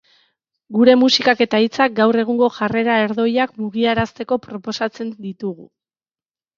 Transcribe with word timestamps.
Gure 0.77 0.95
musikak 1.01 1.43
eta 1.45 1.59
hitzak 1.65 1.93
gaur 2.01 2.19
egungo 2.23 2.49
jarrera 2.57 2.97
erdoilak 3.05 3.57
mugiarazteko 3.63 4.43
proposatzen 4.51 5.17
ditugu. 5.25 5.73